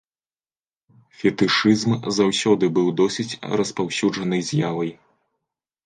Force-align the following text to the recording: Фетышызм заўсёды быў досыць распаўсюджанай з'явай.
Фетышызм 1.19 1.91
заўсёды 2.19 2.65
быў 2.81 2.87
досыць 3.03 3.29
распаўсюджанай 3.63 4.41
з'явай. 4.53 4.91